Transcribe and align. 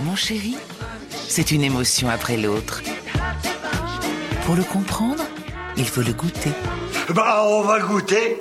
Mon 0.00 0.14
chéri, 0.14 0.56
c'est 1.10 1.50
une 1.50 1.62
émotion 1.62 2.08
après 2.08 2.36
l'autre. 2.36 2.82
Pour 4.44 4.54
le 4.54 4.62
comprendre, 4.62 5.24
il 5.76 5.86
faut 5.86 6.02
le 6.02 6.12
goûter. 6.12 6.52
Bah, 7.12 7.44
on 7.48 7.62
va 7.62 7.80
goûter 7.80 8.38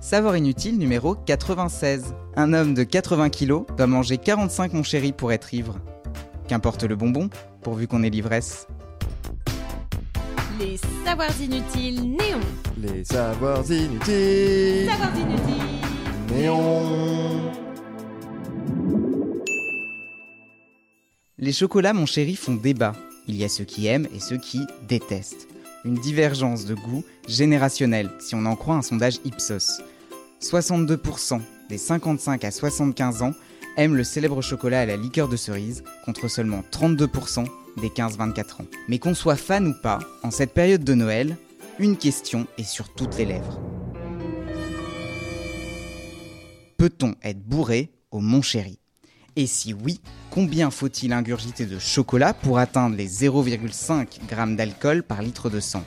Savoir 0.00 0.36
inutile 0.36 0.78
numéro 0.78 1.14
96. 1.14 2.14
Un 2.36 2.52
homme 2.52 2.74
de 2.74 2.82
80 2.82 3.30
kilos 3.30 3.64
doit 3.78 3.86
manger 3.86 4.18
45 4.18 4.74
mon 4.74 4.82
chéri 4.82 5.12
pour 5.12 5.32
être 5.32 5.54
ivre. 5.54 5.78
Qu'importe 6.48 6.82
le 6.84 6.96
bonbon, 6.96 7.30
pourvu 7.62 7.86
qu'on 7.86 8.02
ait 8.02 8.10
l'ivresse. 8.10 8.66
Les 10.60 10.78
savoirs 11.04 11.40
inutiles 11.40 12.02
néons. 12.02 12.40
Les 12.76 13.04
savoirs 13.04 13.70
inutiles. 13.70 14.88
Savoirs 14.90 15.16
inutiles. 15.16 16.36
Néon. 16.36 17.67
Les 21.40 21.52
chocolats 21.52 21.92
mon 21.92 22.04
chéri 22.04 22.34
font 22.34 22.56
débat. 22.56 22.96
Il 23.28 23.36
y 23.36 23.44
a 23.44 23.48
ceux 23.48 23.62
qui 23.62 23.86
aiment 23.86 24.08
et 24.12 24.18
ceux 24.18 24.38
qui 24.38 24.66
détestent. 24.88 25.46
Une 25.84 25.94
divergence 25.94 26.64
de 26.64 26.74
goût 26.74 27.04
générationnelle, 27.28 28.10
si 28.18 28.34
on 28.34 28.44
en 28.44 28.56
croit 28.56 28.74
un 28.74 28.82
sondage 28.82 29.20
Ipsos. 29.24 29.80
62% 30.42 31.40
des 31.68 31.78
55 31.78 32.42
à 32.42 32.50
75 32.50 33.22
ans 33.22 33.34
aiment 33.76 33.94
le 33.94 34.02
célèbre 34.02 34.42
chocolat 34.42 34.80
à 34.80 34.86
la 34.86 34.96
liqueur 34.96 35.28
de 35.28 35.36
cerise, 35.36 35.84
contre 36.04 36.26
seulement 36.26 36.64
32% 36.72 37.46
des 37.76 37.88
15-24 37.90 38.62
ans. 38.62 38.66
Mais 38.88 38.98
qu'on 38.98 39.14
soit 39.14 39.36
fan 39.36 39.68
ou 39.68 39.74
pas, 39.80 40.00
en 40.24 40.32
cette 40.32 40.54
période 40.54 40.82
de 40.82 40.94
Noël, 40.94 41.36
une 41.78 41.96
question 41.96 42.48
est 42.58 42.68
sur 42.68 42.92
toutes 42.94 43.16
les 43.16 43.26
lèvres. 43.26 43.60
Peut-on 46.78 47.14
être 47.22 47.44
bourré 47.44 47.92
au 48.10 48.18
Mon 48.18 48.42
Chéri? 48.42 48.80
Et 49.40 49.46
si 49.46 49.72
oui, 49.72 50.00
combien 50.32 50.68
faut-il 50.68 51.12
ingurgiter 51.12 51.64
de 51.64 51.78
chocolat 51.78 52.34
pour 52.34 52.58
atteindre 52.58 52.96
les 52.96 53.08
0,5 53.08 54.08
g 54.10 54.56
d'alcool 54.56 55.04
par 55.04 55.22
litre 55.22 55.48
de 55.48 55.60
sang? 55.60 55.84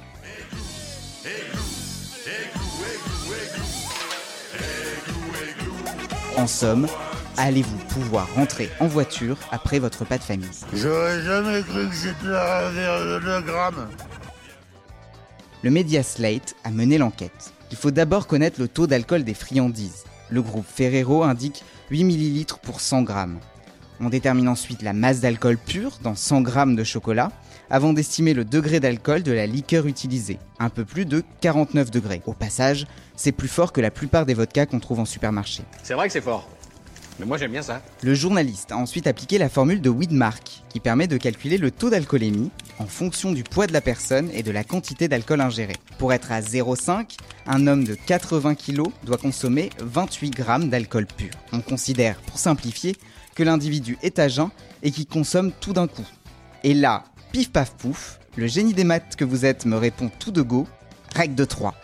En 6.38 6.48
somme, 6.48 6.88
allez-vous 7.36 7.78
pouvoir 7.90 8.34
rentrer 8.36 8.70
en 8.80 8.88
voiture 8.88 9.38
après 9.52 9.80
votre 9.80 10.00
repas 10.00 10.18
de 10.18 10.24
famille? 10.24 10.48
J'aurais 10.74 11.22
jamais 11.22 11.62
cru 11.62 11.90
que 11.90 11.96
c'était 11.96 12.28
un 12.28 12.70
verre 12.70 13.04
de 13.04 13.20
2 13.20 13.42
grammes. 13.42 13.90
Le 15.62 15.72
média 15.72 16.04
Slate 16.04 16.56
a 16.64 16.72
mené 16.72 16.98
l'enquête. 16.98 17.52
Il 17.70 17.76
faut 17.76 17.92
d'abord 17.92 18.28
connaître 18.28 18.62
le 18.62 18.70
taux 18.70 18.88
d'alcool 18.88 19.26
des 19.26 19.34
friandises. 19.34 20.06
Le 20.30 20.42
groupe 20.42 20.66
Ferrero 20.66 21.24
indique 21.24 21.66
8 21.92 22.06
ml 22.06 22.46
pour 22.62 22.80
100 22.80 23.06
g. 23.06 23.14
On 24.00 24.08
détermine 24.08 24.48
ensuite 24.48 24.82
la 24.82 24.94
masse 24.94 25.20
d'alcool 25.20 25.58
pur 25.58 26.00
dans 26.02 26.16
100 26.16 26.46
g 26.46 26.52
de 26.68 26.84
chocolat 26.86 27.34
avant 27.70 27.92
d'estimer 27.92 28.34
le 28.34 28.46
degré 28.46 28.80
d'alcool 28.80 29.24
de 29.24 29.34
la 29.34 29.46
liqueur 29.46 29.86
utilisée, 29.86 30.40
un 30.58 30.70
peu 30.70 30.86
plus 30.86 31.06
de 31.06 31.22
49 31.42 31.92
degrés. 31.92 32.22
Au 32.26 32.34
passage, 32.34 32.88
c'est 33.18 33.34
plus 33.34 33.50
fort 33.50 33.74
que 33.74 33.82
la 33.82 33.92
plupart 33.92 34.26
des 34.26 34.34
vodkas 34.34 34.68
qu'on 34.68 34.80
trouve 34.80 35.02
en 35.02 35.06
supermarché. 35.06 35.64
C'est 35.84 35.94
vrai 35.94 36.08
que 36.08 36.14
c'est 36.14 36.22
fort. 36.22 36.48
Mais 37.20 37.26
moi 37.26 37.38
j'aime 37.38 37.52
bien 37.52 37.62
ça. 37.62 37.82
Le 38.02 38.16
journaliste 38.16 38.72
a 38.72 38.78
ensuite 38.78 39.06
appliqué 39.06 39.38
la 39.38 39.50
formule 39.50 39.82
de 39.82 39.90
Widmark, 39.90 40.64
qui 40.70 40.80
permet 40.80 41.08
de 41.08 41.18
calculer 41.18 41.58
le 41.58 41.72
taux 41.72 41.90
d'alcoolémie 41.90 42.52
en 42.82 42.88
fonction 42.88 43.32
du 43.32 43.44
poids 43.44 43.68
de 43.68 43.74
la 43.74 43.82
personne 43.82 44.30
et 44.34 44.42
de 44.42 44.50
la 44.50 44.64
quantité 44.64 45.08
d'alcool 45.08 45.40
ingéré. 45.40 45.76
Pour 46.00 46.14
être 46.14 46.32
à 46.32 46.42
0,5, 46.42 47.16
un 47.46 47.68
homme 47.68 47.84
de 47.84 47.94
80 47.94 48.56
kg 48.56 48.86
doit 49.04 49.18
consommer 49.18 49.70
28 49.80 50.32
grammes 50.32 50.70
d'alcool 50.70 51.06
pur. 51.06 51.30
On 51.54 51.62
considère, 51.62 52.18
pour 52.22 52.40
simplifier, 52.40 52.96
que 53.36 53.44
l'individu 53.44 54.00
est 54.02 54.18
à 54.18 54.28
jeun 54.28 54.50
et 54.82 54.90
qu'il 54.90 55.06
consomme 55.06 55.52
tout 55.52 55.74
d'un 55.74 55.88
coup. 55.88 56.08
Et 56.64 56.74
là, 56.74 57.04
pif 57.32 57.52
paf 57.52 57.76
pouf, 57.76 58.20
le 58.36 58.48
génie 58.48 58.74
des 58.74 58.84
maths 58.84 59.16
que 59.16 59.26
vous 59.26 59.46
êtes 59.46 59.66
me 59.66 59.78
répond 59.78 60.10
tout 60.18 60.32
de 60.32 60.42
go, 60.42 60.68
règle 61.16 61.36
de 61.36 61.46
3. 61.46 61.76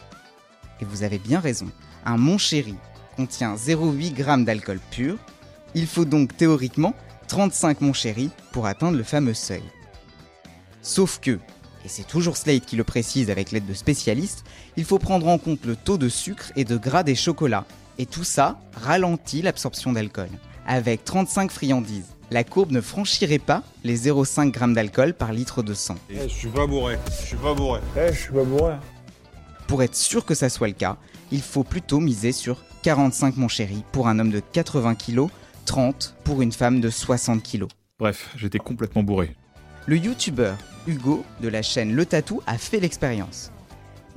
Et 0.82 0.86
vous 0.86 1.04
avez 1.04 1.20
bien 1.20 1.40
raison, 1.40 1.68
un 2.06 2.18
mon 2.18 2.40
chéri 2.40 2.76
contient 3.16 3.56
0,8 3.56 4.16
g 4.16 4.44
d'alcool 4.46 4.80
pur, 4.90 5.18
il 5.76 5.86
faut 5.86 6.06
donc 6.06 6.36
théoriquement 6.36 6.96
35 7.28 7.82
mon 7.82 7.94
chéri 7.94 8.32
pour 8.52 8.66
atteindre 8.66 8.98
le 8.98 9.04
fameux 9.04 9.36
seuil. 9.36 9.64
Sauf 10.88 11.20
que, 11.20 11.32
et 11.32 11.90
c'est 11.90 12.08
toujours 12.08 12.38
Slate 12.38 12.66
qui 12.66 12.78
le 12.78 12.86
précise 12.86 13.30
avec 13.30 13.52
l'aide 13.52 13.66
de 13.66 13.74
spécialistes, 13.74 14.46
il 14.78 14.86
faut 14.86 15.00
prendre 15.00 15.28
en 15.28 15.38
compte 15.38 15.66
le 15.66 15.76
taux 15.76 15.98
de 15.98 16.08
sucre 16.08 16.54
et 16.56 16.64
de 16.64 16.78
gras 16.78 17.04
des 17.04 17.14
chocolats. 17.14 17.66
Et 17.98 18.06
tout 18.06 18.24
ça 18.24 18.58
ralentit 18.74 19.42
l'absorption 19.42 19.92
d'alcool. 19.92 20.30
Avec 20.66 21.04
35 21.04 21.52
friandises, 21.52 22.16
la 22.32 22.46
courbe 22.46 22.72
ne 22.72 22.80
franchirait 22.80 23.38
pas 23.38 23.64
les 23.84 24.08
0,5 24.08 24.58
g 24.58 24.74
d'alcool 24.74 25.14
par 25.14 25.34
litre 25.34 25.62
de 25.62 25.74
sang. 25.74 25.98
Eh, 26.10 26.30
je 26.30 26.34
suis 26.34 26.48
pas 26.48 26.66
bourré. 26.66 26.98
Je 27.20 27.26
suis 27.26 27.36
pas 27.36 27.54
bourré. 27.54 27.82
Eh, 27.98 28.14
je 28.14 28.20
suis 28.20 28.32
pas 28.32 28.46
bourré. 28.46 28.76
Pour 29.68 29.84
être 29.84 29.96
sûr 29.96 30.24
que 30.24 30.36
ça 30.36 30.48
soit 30.48 30.70
le 30.70 30.74
cas, 30.74 30.96
il 31.34 31.42
faut 31.42 31.66
plutôt 31.66 32.00
miser 32.00 32.32
sur 32.32 32.64
45 32.84 33.36
mon 33.36 33.50
chéri 33.50 33.84
pour 33.92 34.08
un 34.08 34.20
homme 34.20 34.32
de 34.32 34.40
80 34.40 34.96
kg, 34.96 35.28
30 35.66 36.16
pour 36.24 36.42
une 36.42 36.54
femme 36.54 36.80
de 36.80 36.90
60 36.90 37.44
kg. 37.44 37.66
Bref, 38.00 38.30
j'étais 38.38 38.60
complètement 38.60 39.04
bourré. 39.04 39.36
Le 39.90 39.96
youtubeur 39.96 40.58
Hugo 40.86 41.24
de 41.40 41.48
la 41.48 41.62
chaîne 41.62 41.94
Le 41.94 42.06
Tatou 42.06 42.42
a 42.46 42.58
fait 42.58 42.82
l'expérience. 42.82 43.54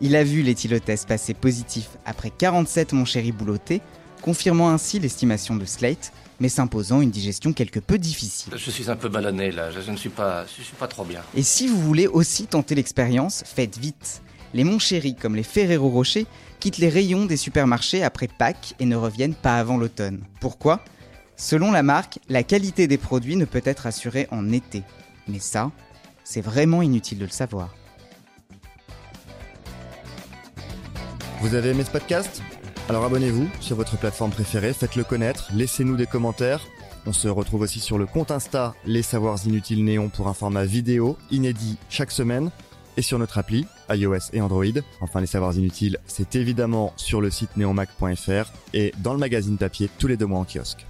Il 0.01 0.17
a 0.17 0.25
vu 0.25 0.43
l'éthylotest 0.43 1.07
passer 1.07 1.33
positif 1.33 1.91
après 2.05 2.31
47 2.31 2.93
mon 2.93 3.05
chéri 3.05 3.31
boulotté, 3.31 3.81
confirmant 4.21 4.71
ainsi 4.71 4.99
l'estimation 4.99 5.55
de 5.55 5.65
Slate, 5.65 6.13
mais 6.41 6.49
s'imposant 6.49 7.01
une 7.03 7.13
digestion 7.13 7.53
quelque 7.53 7.79
peu 7.79 7.99
difficile. 7.99 8.53
Je 8.57 8.69
suis 8.69 8.91
un 8.91 8.97
peu 8.97 9.09
ballonné 9.09 9.53
là, 9.53 9.71
je, 9.71 9.89
ne 9.89 9.97
suis 9.97 10.09
pas, 10.09 10.45
je 10.45 10.61
suis 10.61 10.75
pas 10.75 10.89
trop 10.89 11.05
bien. 11.05 11.21
Et 11.37 11.45
si 11.45 11.69
vous 11.69 11.81
voulez 11.81 12.09
aussi 12.09 12.49
tenter 12.49 12.75
l'expérience, 12.75 13.45
faites 13.47 13.79
vite. 13.79 14.23
Les 14.55 14.65
Mon 14.65 14.81
Chéri, 14.81 15.15
comme 15.15 15.37
les 15.37 15.45
Ferrero 15.45 15.89
Rocher, 15.89 16.27
quittent 16.59 16.79
les 16.79 16.89
rayons 16.89 17.27
des 17.27 17.37
supermarchés 17.37 18.03
après 18.03 18.27
Pâques 18.27 18.75
et 18.81 18.87
ne 18.87 18.97
reviennent 18.97 19.37
pas 19.37 19.61
avant 19.61 19.77
l'automne. 19.77 20.25
Pourquoi? 20.41 20.83
Selon 21.37 21.71
la 21.71 21.85
marque, 21.85 22.19
la 22.29 22.43
qualité 22.43 22.89
des 22.89 22.99
produits 22.99 23.37
ne 23.37 23.45
peut 23.45 23.63
être 23.65 23.87
assurée 23.87 24.27
en 24.33 24.51
été. 24.51 24.83
Mais 25.29 25.39
ça, 25.39 25.71
c'est 26.25 26.41
vraiment 26.41 26.83
inutile 26.83 27.19
de 27.19 27.25
le 27.25 27.31
savoir. 27.31 27.75
Vous 31.41 31.55
avez 31.55 31.71
aimé 31.71 31.85
ce 31.85 31.91
podcast? 31.91 32.43
Alors 32.89 33.05
abonnez-vous 33.05 33.49
sur 33.61 33.77
votre 33.77 33.97
plateforme 33.97 34.31
préférée, 34.31 34.73
faites-le 34.73 35.05
connaître, 35.05 35.49
laissez-nous 35.55 35.97
des 35.97 36.07
commentaires. 36.07 36.67
On 37.07 37.13
se 37.13 37.29
retrouve 37.29 37.63
aussi 37.63 37.81
sur 37.81 37.99
le 37.99 38.07
compte 38.07 38.31
Insta 38.31 38.75
Les 38.85 39.03
Savoirs 39.03 39.39
Inutiles 39.47 39.85
Néon 39.85 40.09
pour 40.09 40.29
un 40.29 40.35
format 40.35 40.65
vidéo 40.65 41.17
inédit 41.31 41.79
chaque 41.89 42.11
semaine 42.11 42.51
et 42.97 43.03
sur 43.03 43.19
notre 43.19 43.39
appli 43.39 43.67
iOS 43.89 44.33
et 44.33 44.41
Android. 44.41 44.65
Enfin, 45.01 45.21
les 45.21 45.27
savoirs 45.27 45.57
inutiles, 45.57 45.99
c'est 46.07 46.37
évidemment 46.37 46.93
sur 46.97 47.21
le 47.21 47.31
site 47.31 47.57
neonmac.fr 47.57 48.53
et 48.75 48.93
dans 48.99 49.15
le 49.15 49.19
magazine 49.19 49.57
papier 49.57 49.89
tous 49.99 50.09
les 50.09 50.17
deux 50.17 50.27
mois 50.27 50.41
en 50.41 50.45
kiosque. 50.45 50.85